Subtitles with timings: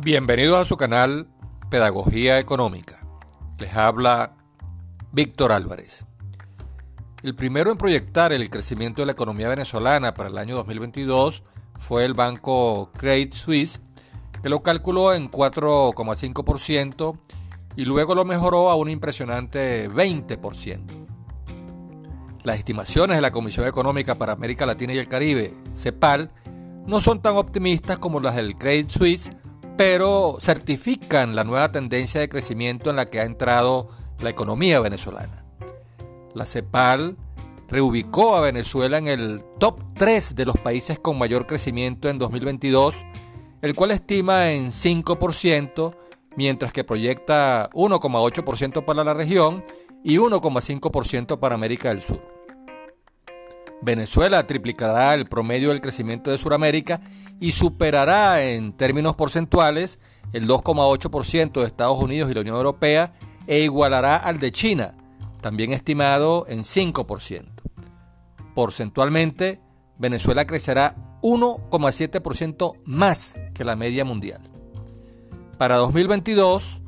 [0.00, 1.26] Bienvenidos a su canal
[1.70, 3.00] Pedagogía Económica.
[3.58, 4.36] Les habla
[5.10, 6.06] Víctor Álvarez.
[7.24, 11.42] El primero en proyectar el crecimiento de la economía venezolana para el año 2022
[11.80, 13.80] fue el banco Credit Suisse,
[14.40, 17.18] que lo calculó en 4,5%
[17.74, 21.08] y luego lo mejoró a un impresionante 20%.
[22.44, 26.30] Las estimaciones de la Comisión Económica para América Latina y el Caribe, CEPAL,
[26.86, 29.30] no son tan optimistas como las del Credit Suisse,
[29.78, 35.44] pero certifican la nueva tendencia de crecimiento en la que ha entrado la economía venezolana.
[36.34, 37.16] La CEPAL
[37.68, 43.04] reubicó a Venezuela en el top 3 de los países con mayor crecimiento en 2022,
[43.62, 45.94] el cual estima en 5%,
[46.36, 49.62] mientras que proyecta 1,8% para la región
[50.02, 52.37] y 1,5% para América del Sur.
[53.80, 57.00] Venezuela triplicará el promedio del crecimiento de Sudamérica
[57.40, 59.98] y superará en términos porcentuales
[60.32, 63.14] el 2,8% de Estados Unidos y la Unión Europea
[63.46, 64.94] e igualará al de China,
[65.40, 67.44] también estimado en 5%.
[68.54, 69.60] Porcentualmente,
[69.96, 74.42] Venezuela crecerá 1,7% más que la media mundial.
[75.56, 76.82] Para 2022,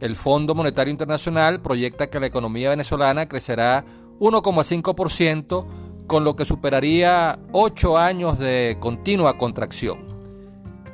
[0.00, 3.84] el Fondo Monetario Internacional proyecta que la economía venezolana crecerá
[4.18, 5.66] 1,5%,
[6.10, 10.00] con lo que superaría 8 años de continua contracción.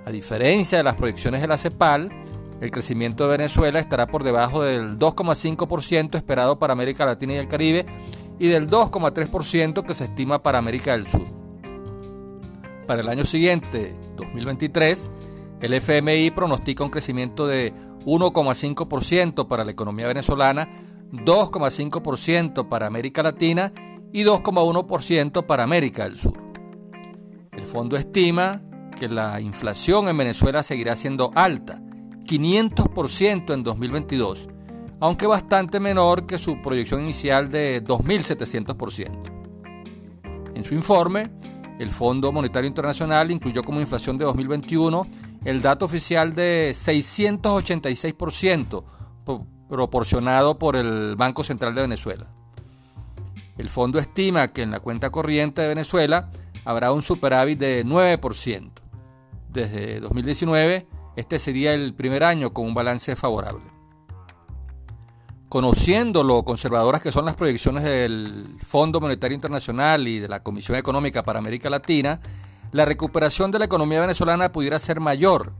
[0.04, 2.12] A diferencia de las proyecciones de la CEPAL,
[2.60, 7.48] el crecimiento de Venezuela estará por debajo del 2,5% esperado para América Latina y el
[7.48, 7.86] Caribe
[8.38, 11.24] y del 2,3% que se estima para América del Sur.
[12.86, 15.10] Para el año siguiente, 2023,
[15.62, 17.72] el FMI pronostica un crecimiento de
[18.04, 20.68] 1,5% para la economía venezolana,
[21.10, 23.72] 2,5% para América Latina
[24.16, 26.38] y 2,1% para América del Sur.
[27.52, 28.62] El fondo estima
[28.98, 31.82] que la inflación en Venezuela seguirá siendo alta,
[32.24, 34.48] 500% en 2022,
[35.00, 40.54] aunque bastante menor que su proyección inicial de 2.700%.
[40.54, 41.30] En su informe,
[41.78, 45.06] el Fondo Monetario Internacional incluyó como inflación de 2021
[45.44, 48.82] el dato oficial de 686%
[49.68, 52.35] proporcionado por el Banco Central de Venezuela.
[53.58, 56.30] El fondo estima que en la cuenta corriente de Venezuela
[56.64, 58.70] habrá un superávit de 9%.
[59.50, 60.86] Desde 2019,
[61.16, 63.64] este sería el primer año con un balance favorable.
[65.48, 70.76] Conociendo lo conservadoras que son las proyecciones del Fondo Monetario Internacional y de la Comisión
[70.76, 72.20] Económica para América Latina,
[72.72, 75.52] la recuperación de la economía venezolana pudiera ser mayor.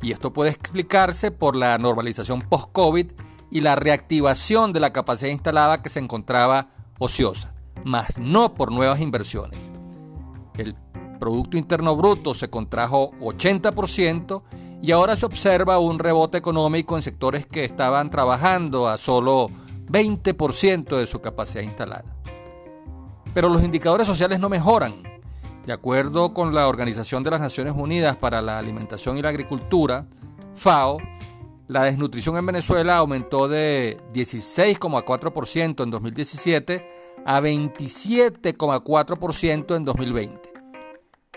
[0.00, 3.12] Y esto puede explicarse por la normalización post-COVID
[3.50, 6.68] y la reactivación de la capacidad instalada que se encontraba
[6.98, 9.70] ociosa, más no por nuevas inversiones.
[10.56, 10.74] El
[11.18, 14.42] Producto Interno Bruto se contrajo 80%
[14.82, 19.50] y ahora se observa un rebote económico en sectores que estaban trabajando a solo
[19.88, 22.04] 20% de su capacidad instalada.
[23.32, 25.02] Pero los indicadores sociales no mejoran.
[25.66, 30.06] De acuerdo con la Organización de las Naciones Unidas para la Alimentación y la Agricultura,
[30.54, 30.98] FAO,
[31.68, 36.88] la desnutrición en Venezuela aumentó de 16,4% en 2017
[37.24, 40.52] a 27,4% en 2020.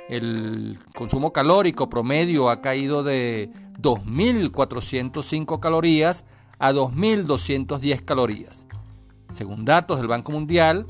[0.07, 6.23] El consumo calórico promedio ha caído de 2.405 calorías
[6.59, 8.67] a 2.210 calorías.
[9.31, 10.85] Según datos del Banco Mundial,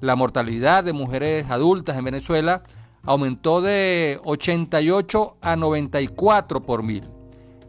[0.00, 2.62] la mortalidad de mujeres adultas en Venezuela
[3.02, 7.15] aumentó de 88 a 94 por mil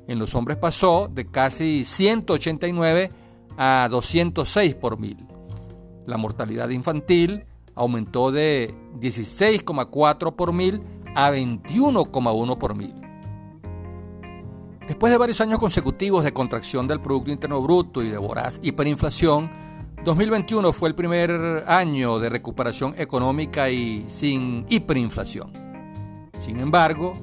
[0.07, 3.11] en los hombres pasó de casi 189
[3.57, 5.17] a 206 por mil.
[6.05, 7.45] La mortalidad infantil
[7.75, 10.81] aumentó de 16,4 por mil
[11.15, 12.93] a 21,1 por mil.
[14.87, 19.49] Después de varios años consecutivos de contracción del Producto Interno Bruto y de voraz hiperinflación,
[20.05, 25.51] 2021 fue el primer año de recuperación económica y sin hiperinflación.
[26.39, 27.19] Sin embargo,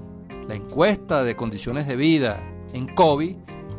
[0.47, 2.39] la encuesta de condiciones de vida
[2.75, 3.37] en COVID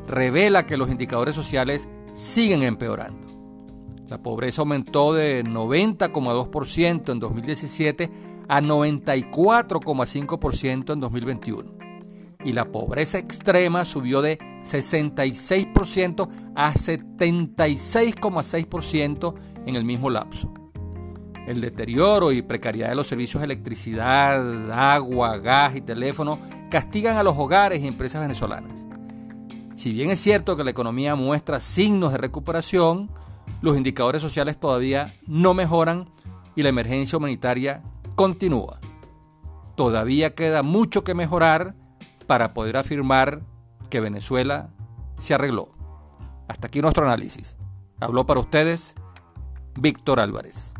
[0.08, 3.28] revela que los indicadores sociales siguen empeorando.
[4.08, 8.10] La pobreza aumentó de 90,2% en 2017
[8.48, 11.74] a 94,5% en 2021.
[12.44, 19.34] Y la pobreza extrema subió de 66% a 76,6%
[19.66, 20.54] en el mismo lapso.
[21.46, 26.40] El deterioro y precariedad de los servicios de electricidad, agua, gas y teléfono
[26.72, 28.86] castigan a los hogares y empresas venezolanas.
[29.76, 33.12] Si bien es cierto que la economía muestra signos de recuperación,
[33.62, 36.10] los indicadores sociales todavía no mejoran
[36.56, 37.84] y la emergencia humanitaria
[38.16, 38.80] continúa.
[39.76, 41.76] Todavía queda mucho que mejorar
[42.28, 43.42] para poder afirmar
[43.90, 44.70] que Venezuela
[45.20, 45.70] se arregló.
[46.48, 47.58] Hasta aquí nuestro análisis.
[48.00, 48.96] Habló para ustedes
[49.76, 50.74] Víctor Álvarez.